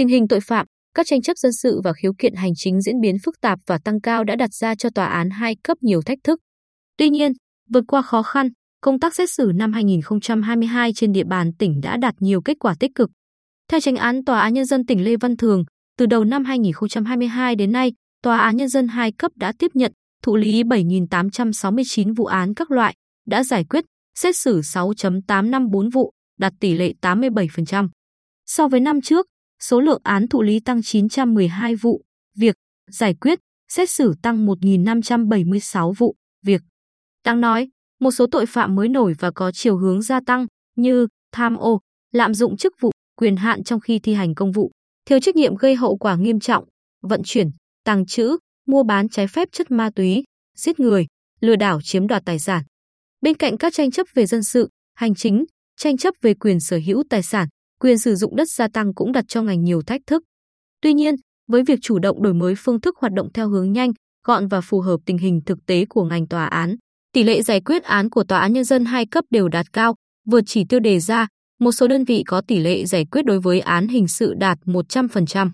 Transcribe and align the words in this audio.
Tình 0.00 0.08
hình 0.08 0.28
tội 0.28 0.40
phạm, 0.40 0.66
các 0.94 1.06
tranh 1.06 1.22
chấp 1.22 1.36
dân 1.36 1.52
sự 1.52 1.80
và 1.84 1.92
khiếu 1.92 2.12
kiện 2.18 2.34
hành 2.34 2.52
chính 2.56 2.80
diễn 2.80 3.00
biến 3.00 3.16
phức 3.24 3.40
tạp 3.40 3.58
và 3.66 3.78
tăng 3.84 4.00
cao 4.00 4.24
đã 4.24 4.36
đặt 4.36 4.54
ra 4.54 4.74
cho 4.74 4.90
tòa 4.94 5.06
án 5.06 5.30
hai 5.30 5.56
cấp 5.64 5.78
nhiều 5.80 6.02
thách 6.02 6.18
thức. 6.24 6.40
Tuy 6.96 7.10
nhiên, 7.10 7.32
vượt 7.72 7.84
qua 7.88 8.02
khó 8.02 8.22
khăn, 8.22 8.48
công 8.80 9.00
tác 9.00 9.14
xét 9.14 9.30
xử 9.30 9.52
năm 9.54 9.72
2022 9.72 10.92
trên 10.92 11.12
địa 11.12 11.24
bàn 11.24 11.50
tỉnh 11.58 11.80
đã 11.82 11.96
đạt 11.96 12.14
nhiều 12.20 12.40
kết 12.44 12.56
quả 12.60 12.74
tích 12.80 12.90
cực. 12.94 13.10
Theo 13.70 13.80
tranh 13.80 13.96
án 13.96 14.24
Tòa 14.24 14.40
án 14.40 14.54
Nhân 14.54 14.64
dân 14.64 14.86
tỉnh 14.86 15.04
Lê 15.04 15.16
Văn 15.16 15.36
Thường, 15.36 15.64
từ 15.98 16.06
đầu 16.06 16.24
năm 16.24 16.44
2022 16.44 17.56
đến 17.56 17.72
nay, 17.72 17.92
Tòa 18.22 18.38
án 18.38 18.56
Nhân 18.56 18.68
dân 18.68 18.88
hai 18.88 19.12
cấp 19.12 19.32
đã 19.36 19.52
tiếp 19.58 19.70
nhận, 19.74 19.92
thụ 20.22 20.36
lý 20.36 20.62
7.869 20.62 22.14
vụ 22.14 22.24
án 22.24 22.54
các 22.54 22.70
loại, 22.70 22.94
đã 23.26 23.44
giải 23.44 23.64
quyết, 23.64 23.84
xét 24.14 24.36
xử 24.36 24.60
6.854 24.60 25.90
vụ, 25.90 26.12
đạt 26.38 26.52
tỷ 26.60 26.74
lệ 26.74 26.92
87%. 27.02 27.88
So 28.46 28.68
với 28.68 28.80
năm 28.80 29.00
trước, 29.00 29.26
số 29.62 29.80
lượng 29.80 30.00
án 30.04 30.28
thụ 30.28 30.42
lý 30.42 30.60
tăng 30.60 30.82
912 30.82 31.74
vụ, 31.74 32.02
việc 32.36 32.56
giải 32.90 33.14
quyết, 33.14 33.40
xét 33.68 33.90
xử 33.90 34.14
tăng 34.22 34.46
1.576 34.46 35.92
vụ, 35.92 36.16
việc. 36.42 36.62
Đáng 37.24 37.40
nói, 37.40 37.68
một 38.00 38.10
số 38.10 38.26
tội 38.30 38.46
phạm 38.46 38.74
mới 38.74 38.88
nổi 38.88 39.14
và 39.18 39.30
có 39.30 39.52
chiều 39.52 39.76
hướng 39.76 40.02
gia 40.02 40.20
tăng 40.26 40.46
như 40.76 41.06
tham 41.32 41.56
ô, 41.56 41.80
lạm 42.12 42.34
dụng 42.34 42.56
chức 42.56 42.74
vụ, 42.80 42.90
quyền 43.16 43.36
hạn 43.36 43.64
trong 43.64 43.80
khi 43.80 43.98
thi 43.98 44.14
hành 44.14 44.34
công 44.34 44.52
vụ, 44.52 44.70
thiếu 45.06 45.20
trách 45.20 45.36
nhiệm 45.36 45.56
gây 45.56 45.74
hậu 45.74 45.96
quả 45.96 46.16
nghiêm 46.16 46.40
trọng, 46.40 46.64
vận 47.02 47.20
chuyển, 47.24 47.50
tàng 47.84 48.06
trữ, 48.06 48.36
mua 48.66 48.82
bán 48.82 49.08
trái 49.08 49.26
phép 49.26 49.48
chất 49.52 49.70
ma 49.70 49.90
túy, 49.94 50.24
giết 50.56 50.80
người, 50.80 51.06
lừa 51.40 51.56
đảo 51.56 51.80
chiếm 51.82 52.06
đoạt 52.06 52.22
tài 52.24 52.38
sản. 52.38 52.62
Bên 53.20 53.36
cạnh 53.36 53.56
các 53.56 53.72
tranh 53.72 53.90
chấp 53.90 54.06
về 54.14 54.26
dân 54.26 54.42
sự, 54.42 54.68
hành 54.94 55.14
chính, 55.14 55.44
tranh 55.76 55.96
chấp 55.96 56.14
về 56.22 56.34
quyền 56.34 56.60
sở 56.60 56.80
hữu 56.86 57.02
tài 57.10 57.22
sản, 57.22 57.48
quyền 57.80 57.98
sử 57.98 58.14
dụng 58.14 58.36
đất 58.36 58.48
gia 58.50 58.68
tăng 58.68 58.94
cũng 58.94 59.12
đặt 59.12 59.24
cho 59.28 59.42
ngành 59.42 59.64
nhiều 59.64 59.82
thách 59.82 60.00
thức. 60.06 60.22
Tuy 60.82 60.92
nhiên, 60.92 61.14
với 61.48 61.62
việc 61.62 61.78
chủ 61.82 61.98
động 61.98 62.22
đổi 62.22 62.34
mới 62.34 62.54
phương 62.58 62.80
thức 62.80 62.96
hoạt 62.98 63.12
động 63.12 63.28
theo 63.34 63.48
hướng 63.48 63.72
nhanh, 63.72 63.92
gọn 64.26 64.48
và 64.48 64.60
phù 64.60 64.80
hợp 64.80 65.00
tình 65.06 65.18
hình 65.18 65.40
thực 65.46 65.58
tế 65.66 65.84
của 65.88 66.04
ngành 66.04 66.28
tòa 66.28 66.46
án, 66.46 66.76
tỷ 67.12 67.22
lệ 67.22 67.42
giải 67.42 67.60
quyết 67.60 67.82
án 67.82 68.10
của 68.10 68.24
tòa 68.24 68.38
án 68.38 68.52
nhân 68.52 68.64
dân 68.64 68.84
hai 68.84 69.06
cấp 69.06 69.24
đều 69.30 69.48
đạt 69.48 69.72
cao, 69.72 69.94
vượt 70.26 70.44
chỉ 70.46 70.64
tiêu 70.68 70.80
đề 70.80 71.00
ra, 71.00 71.26
một 71.60 71.72
số 71.72 71.88
đơn 71.88 72.04
vị 72.04 72.22
có 72.26 72.40
tỷ 72.40 72.58
lệ 72.58 72.84
giải 72.84 73.04
quyết 73.04 73.24
đối 73.24 73.40
với 73.40 73.60
án 73.60 73.88
hình 73.88 74.08
sự 74.08 74.34
đạt 74.34 74.58
100%. 74.64 75.50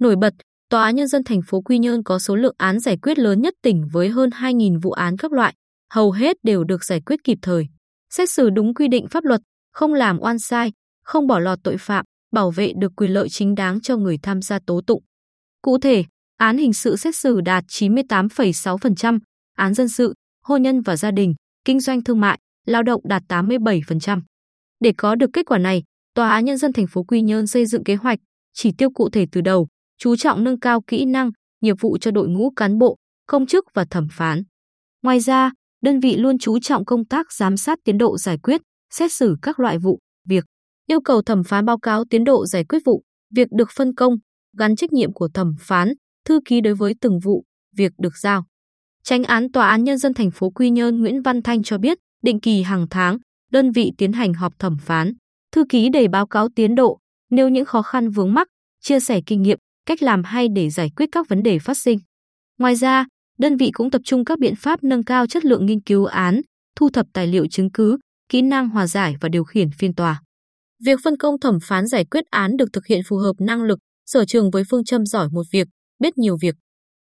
Nổi 0.00 0.16
bật, 0.16 0.34
Tòa 0.70 0.82
án 0.82 0.96
Nhân 0.96 1.08
dân 1.08 1.24
thành 1.24 1.40
phố 1.42 1.60
Quy 1.60 1.78
Nhơn 1.78 2.02
có 2.02 2.18
số 2.18 2.36
lượng 2.36 2.54
án 2.58 2.80
giải 2.80 2.96
quyết 2.96 3.18
lớn 3.18 3.40
nhất 3.40 3.54
tỉnh 3.62 3.88
với 3.92 4.08
hơn 4.08 4.30
2.000 4.30 4.80
vụ 4.80 4.90
án 4.90 5.16
các 5.16 5.32
loại, 5.32 5.54
hầu 5.92 6.10
hết 6.12 6.36
đều 6.42 6.64
được 6.64 6.84
giải 6.84 7.00
quyết 7.00 7.24
kịp 7.24 7.38
thời. 7.42 7.66
Xét 8.10 8.30
xử 8.30 8.50
đúng 8.50 8.74
quy 8.74 8.88
định 8.88 9.06
pháp 9.08 9.24
luật, 9.24 9.40
không 9.72 9.94
làm 9.94 10.18
oan 10.20 10.38
sai, 10.38 10.72
không 11.06 11.26
bỏ 11.26 11.38
lọt 11.38 11.58
tội 11.64 11.76
phạm, 11.78 12.04
bảo 12.32 12.50
vệ 12.50 12.72
được 12.76 12.92
quyền 12.96 13.10
lợi 13.10 13.28
chính 13.28 13.54
đáng 13.54 13.80
cho 13.80 13.96
người 13.96 14.18
tham 14.22 14.42
gia 14.42 14.58
tố 14.66 14.80
tụng. 14.86 15.02
Cụ 15.62 15.78
thể, 15.78 16.04
án 16.36 16.58
hình 16.58 16.72
sự 16.72 16.96
xét 16.96 17.16
xử 17.16 17.40
đạt 17.40 17.64
98,6%, 17.64 19.18
án 19.56 19.74
dân 19.74 19.88
sự, 19.88 20.14
hôn 20.44 20.62
nhân 20.62 20.80
và 20.80 20.96
gia 20.96 21.10
đình, 21.10 21.34
kinh 21.64 21.80
doanh 21.80 22.04
thương 22.04 22.20
mại, 22.20 22.38
lao 22.66 22.82
động 22.82 23.00
đạt 23.04 23.22
87%. 23.28 24.20
Để 24.80 24.92
có 24.96 25.14
được 25.14 25.30
kết 25.32 25.46
quả 25.46 25.58
này, 25.58 25.82
Tòa 26.16 26.30
án 26.30 26.44
Nhân 26.44 26.58
dân 26.58 26.72
thành 26.72 26.86
phố 26.86 27.02
Quy 27.02 27.22
Nhơn 27.22 27.46
xây 27.46 27.66
dựng 27.66 27.84
kế 27.84 27.94
hoạch, 27.94 28.18
chỉ 28.52 28.72
tiêu 28.78 28.90
cụ 28.90 29.10
thể 29.10 29.26
từ 29.32 29.40
đầu, 29.40 29.68
chú 29.98 30.16
trọng 30.16 30.44
nâng 30.44 30.60
cao 30.60 30.80
kỹ 30.86 31.04
năng, 31.04 31.30
nghiệp 31.60 31.76
vụ 31.80 31.98
cho 31.98 32.10
đội 32.10 32.28
ngũ 32.28 32.50
cán 32.50 32.78
bộ, 32.78 32.96
công 33.26 33.46
chức 33.46 33.64
và 33.74 33.84
thẩm 33.90 34.08
phán. 34.12 34.42
Ngoài 35.02 35.20
ra, 35.20 35.50
đơn 35.82 36.00
vị 36.00 36.16
luôn 36.16 36.38
chú 36.38 36.58
trọng 36.58 36.84
công 36.84 37.04
tác 37.04 37.32
giám 37.32 37.56
sát 37.56 37.78
tiến 37.84 37.98
độ 37.98 38.18
giải 38.18 38.38
quyết, 38.38 38.60
xét 38.90 39.12
xử 39.12 39.36
các 39.42 39.60
loại 39.60 39.78
vụ, 39.78 39.98
việc, 40.28 40.44
yêu 40.86 41.00
cầu 41.00 41.22
thẩm 41.22 41.44
phán 41.44 41.64
báo 41.64 41.78
cáo 41.78 42.04
tiến 42.10 42.24
độ 42.24 42.46
giải 42.46 42.64
quyết 42.64 42.78
vụ, 42.84 43.02
việc 43.34 43.48
được 43.50 43.68
phân 43.76 43.94
công, 43.94 44.16
gắn 44.58 44.76
trách 44.76 44.92
nhiệm 44.92 45.12
của 45.12 45.28
thẩm 45.34 45.54
phán, 45.60 45.92
thư 46.24 46.40
ký 46.44 46.60
đối 46.60 46.74
với 46.74 46.94
từng 47.00 47.18
vụ, 47.18 47.44
việc 47.76 47.92
được 47.98 48.16
giao. 48.16 48.44
Tránh 49.02 49.24
án 49.24 49.52
Tòa 49.52 49.68
án 49.68 49.84
Nhân 49.84 49.98
dân 49.98 50.14
thành 50.14 50.30
phố 50.30 50.50
Quy 50.50 50.70
Nhơn 50.70 51.00
Nguyễn 51.00 51.22
Văn 51.22 51.42
Thanh 51.42 51.62
cho 51.62 51.78
biết, 51.78 51.98
định 52.22 52.40
kỳ 52.40 52.62
hàng 52.62 52.86
tháng, 52.90 53.18
đơn 53.50 53.70
vị 53.70 53.92
tiến 53.98 54.12
hành 54.12 54.34
họp 54.34 54.58
thẩm 54.58 54.76
phán, 54.80 55.12
thư 55.52 55.64
ký 55.68 55.88
để 55.88 56.08
báo 56.08 56.26
cáo 56.26 56.48
tiến 56.56 56.74
độ, 56.74 56.98
nêu 57.30 57.48
những 57.48 57.64
khó 57.64 57.82
khăn 57.82 58.10
vướng 58.10 58.34
mắc, 58.34 58.48
chia 58.80 59.00
sẻ 59.00 59.20
kinh 59.26 59.42
nghiệm, 59.42 59.58
cách 59.86 60.02
làm 60.02 60.24
hay 60.24 60.48
để 60.48 60.70
giải 60.70 60.90
quyết 60.96 61.08
các 61.12 61.28
vấn 61.28 61.42
đề 61.42 61.58
phát 61.58 61.78
sinh. 61.78 61.98
Ngoài 62.58 62.74
ra, 62.74 63.06
đơn 63.38 63.56
vị 63.56 63.70
cũng 63.72 63.90
tập 63.90 64.02
trung 64.04 64.24
các 64.24 64.38
biện 64.38 64.54
pháp 64.56 64.84
nâng 64.84 65.04
cao 65.04 65.26
chất 65.26 65.44
lượng 65.44 65.66
nghiên 65.66 65.80
cứu 65.80 66.04
án, 66.04 66.40
thu 66.76 66.90
thập 66.90 67.06
tài 67.12 67.26
liệu 67.26 67.46
chứng 67.46 67.70
cứ, 67.70 67.98
kỹ 68.28 68.42
năng 68.42 68.68
hòa 68.68 68.86
giải 68.86 69.16
và 69.20 69.28
điều 69.28 69.44
khiển 69.44 69.70
phiên 69.70 69.94
tòa. 69.94 70.22
Việc 70.84 71.00
phân 71.04 71.16
công 71.16 71.40
thẩm 71.40 71.58
phán 71.62 71.86
giải 71.86 72.04
quyết 72.04 72.24
án 72.30 72.56
được 72.56 72.68
thực 72.72 72.86
hiện 72.86 73.00
phù 73.08 73.16
hợp 73.16 73.34
năng 73.38 73.62
lực, 73.62 73.78
sở 74.06 74.24
trường 74.24 74.50
với 74.50 74.62
phương 74.70 74.84
châm 74.84 75.06
giỏi 75.06 75.28
một 75.32 75.46
việc, 75.52 75.68
biết 75.98 76.18
nhiều 76.18 76.36
việc. 76.40 76.54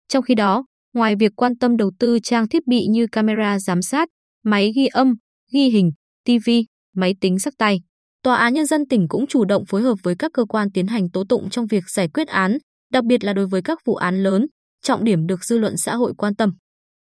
Trong 0.08 0.22
khi 0.22 0.34
đó, 0.34 0.64
ngoài 0.94 1.16
việc 1.16 1.32
quan 1.36 1.58
tâm 1.58 1.76
đầu 1.76 1.90
tư 1.98 2.18
trang 2.22 2.48
thiết 2.48 2.66
bị 2.66 2.86
như 2.86 3.06
camera 3.12 3.58
giám 3.58 3.82
sát, 3.82 4.08
máy 4.44 4.72
ghi 4.76 4.86
âm, 4.86 5.14
ghi 5.52 5.68
hình, 5.68 5.90
TV, 6.24 6.50
máy 6.94 7.14
tính 7.20 7.38
sắc 7.38 7.54
tay, 7.58 7.80
Tòa 8.22 8.36
án 8.36 8.54
Nhân 8.54 8.66
dân 8.66 8.86
tỉnh 8.88 9.08
cũng 9.08 9.26
chủ 9.26 9.44
động 9.44 9.64
phối 9.66 9.82
hợp 9.82 9.94
với 10.02 10.14
các 10.18 10.32
cơ 10.34 10.44
quan 10.44 10.70
tiến 10.72 10.86
hành 10.86 11.10
tố 11.10 11.24
tụng 11.28 11.50
trong 11.50 11.66
việc 11.66 11.84
giải 11.88 12.08
quyết 12.08 12.28
án, 12.28 12.58
đặc 12.92 13.04
biệt 13.04 13.24
là 13.24 13.32
đối 13.32 13.46
với 13.46 13.62
các 13.62 13.78
vụ 13.84 13.94
án 13.94 14.22
lớn, 14.22 14.46
trọng 14.82 15.04
điểm 15.04 15.26
được 15.26 15.44
dư 15.44 15.58
luận 15.58 15.76
xã 15.76 15.96
hội 15.96 16.12
quan 16.18 16.34
tâm. 16.34 16.52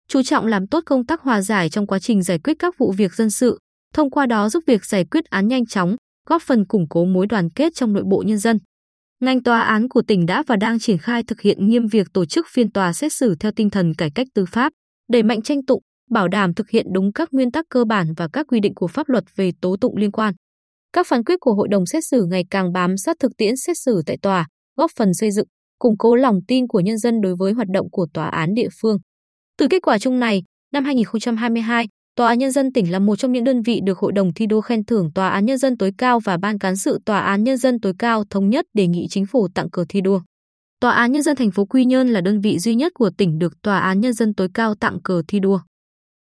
Chú 0.09 0.23
trọng 0.23 0.47
làm 0.47 0.67
tốt 0.67 0.83
công 0.87 1.07
tác 1.07 1.21
hòa 1.21 1.41
giải 1.41 1.69
trong 1.69 1.87
quá 1.87 1.99
trình 1.99 2.23
giải 2.23 2.39
quyết 2.39 2.55
các 2.59 2.75
vụ 2.79 2.93
việc 2.93 3.15
dân 3.15 3.31
sự, 3.31 3.59
thông 3.95 4.11
qua 4.11 4.27
đó 4.27 4.49
giúp 4.49 4.65
việc 4.67 4.85
giải 4.85 5.05
quyết 5.05 5.25
án 5.25 5.49
nhanh 5.49 5.67
chóng, 5.67 5.97
góp 6.29 6.43
phần 6.43 6.67
củng 6.67 6.89
cố 6.89 7.05
mối 7.05 7.27
đoàn 7.27 7.51
kết 7.51 7.73
trong 7.75 7.93
nội 7.93 8.05
bộ 8.07 8.23
nhân 8.27 8.39
dân. 8.39 8.59
Ngành 9.21 9.43
tòa 9.43 9.61
án 9.61 9.89
của 9.89 10.03
tỉnh 10.03 10.27
đã 10.27 10.43
và 10.47 10.57
đang 10.57 10.79
triển 10.79 10.99
khai 10.99 11.23
thực 11.23 11.41
hiện 11.41 11.69
nghiêm 11.69 11.87
việc 11.87 12.07
tổ 12.13 12.25
chức 12.25 12.47
phiên 12.53 12.73
tòa 12.73 12.93
xét 12.93 13.13
xử 13.13 13.35
theo 13.41 13.53
tinh 13.53 13.71
thần 13.71 13.95
cải 13.95 14.11
cách 14.15 14.27
tư 14.35 14.45
pháp, 14.45 14.73
đẩy 15.13 15.23
mạnh 15.23 15.43
tranh 15.43 15.65
tụng, 15.67 15.83
bảo 16.11 16.29
đảm 16.29 16.55
thực 16.55 16.71
hiện 16.71 16.87
đúng 16.93 17.13
các 17.13 17.29
nguyên 17.33 17.51
tắc 17.51 17.65
cơ 17.69 17.85
bản 17.85 18.07
và 18.17 18.29
các 18.33 18.47
quy 18.49 18.61
định 18.61 18.75
của 18.75 18.89
pháp 18.89 19.09
luật 19.09 19.25
về 19.37 19.51
tố 19.61 19.77
tụng 19.81 19.97
liên 19.97 20.13
quan. 20.13 20.35
Các 20.93 21.07
phán 21.07 21.25
quyết 21.25 21.37
của 21.41 21.55
hội 21.55 21.69
đồng 21.71 21.87
xét 21.87 22.03
xử 22.11 22.25
ngày 22.31 22.45
càng 22.51 22.73
bám 22.73 22.97
sát 22.97 23.17
thực 23.21 23.33
tiễn 23.37 23.57
xét 23.57 23.77
xử 23.85 24.03
tại 24.07 24.19
tòa, 24.23 24.47
góp 24.77 24.91
phần 24.97 25.15
xây 25.15 25.31
dựng, 25.31 25.47
củng 25.79 25.99
cố 25.99 26.15
lòng 26.15 26.39
tin 26.49 26.67
của 26.69 26.81
nhân 26.81 26.99
dân 26.99 27.21
đối 27.21 27.35
với 27.39 27.53
hoạt 27.53 27.69
động 27.75 27.91
của 27.91 28.07
tòa 28.15 28.27
án 28.27 28.55
địa 28.55 28.69
phương. 28.81 28.99
Từ 29.59 29.67
kết 29.71 29.83
quả 29.83 29.99
chung 29.99 30.21
này, 30.21 30.43
năm 30.73 30.85
2022, 30.85 31.87
Tòa 32.17 32.29
án 32.29 32.39
Nhân 32.39 32.51
dân 32.51 32.73
tỉnh 32.73 32.93
là 32.93 32.99
một 32.99 33.17
trong 33.17 33.33
những 33.33 33.45
đơn 33.45 33.63
vị 33.63 33.81
được 33.85 33.99
Hội 33.99 34.13
đồng 34.13 34.35
thi 34.35 34.47
đua 34.47 34.61
khen 34.61 34.85
thưởng 34.85 35.11
Tòa 35.15 35.29
án 35.29 35.47
Nhân 35.47 35.59
dân 35.59 35.77
tối 35.77 35.93
cao 35.99 36.21
và 36.21 36.37
Ban 36.37 36.59
cán 36.59 36.77
sự 36.77 36.99
Tòa 37.05 37.21
án 37.21 37.45
Nhân 37.45 37.57
dân 37.57 37.81
tối 37.81 37.93
cao 37.99 38.25
thống 38.31 38.51
nhất 38.51 38.67
đề 38.75 38.87
nghị 38.87 39.07
chính 39.11 39.27
phủ 39.27 39.49
tặng 39.55 39.71
cờ 39.71 39.85
thi 39.89 40.01
đua. 40.01 40.21
Tòa 40.81 40.93
án 40.93 41.13
Nhân 41.13 41.23
dân 41.23 41.37
thành 41.37 41.51
phố 41.51 41.65
Quy 41.65 41.85
Nhơn 41.85 42.09
là 42.09 42.21
đơn 42.21 42.41
vị 42.41 42.59
duy 42.59 42.75
nhất 42.75 42.93
của 42.95 43.11
tỉnh 43.11 43.39
được 43.39 43.63
Tòa 43.63 43.79
án 43.79 44.01
Nhân 44.01 44.13
dân 44.13 44.35
tối 44.35 44.49
cao 44.55 44.75
tặng 44.75 44.99
cờ 45.03 45.23
thi 45.29 45.41
đua. 45.41 45.61